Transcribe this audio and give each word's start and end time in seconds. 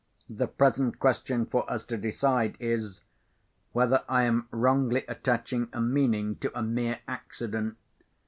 The 0.31 0.47
present 0.47 0.97
question 0.97 1.45
for 1.45 1.69
us 1.71 1.85
to 1.85 1.95
decide 1.95 2.57
is, 2.59 3.01
whether 3.71 4.03
I 4.09 4.23
am 4.23 4.47
wrongly 4.49 5.05
attaching 5.07 5.67
a 5.73 5.79
meaning 5.79 6.37
to 6.37 6.51
a 6.57 6.63
mere 6.63 7.01
accident? 7.07 7.77